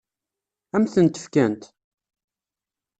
[0.75, 1.63] Ad m-tent-fkent?